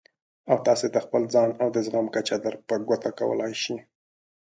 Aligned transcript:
او 0.51 0.57
تاسې 0.67 0.87
ته 0.93 0.99
خپل 1.05 1.21
ځان 1.33 1.49
او 1.61 1.67
د 1.75 1.77
زغم 1.85 2.05
کچه 2.15 2.35
در 2.43 2.55
په 2.67 2.75
ګوته 2.87 3.09
کولای 3.19 3.53
شي. 3.63 3.75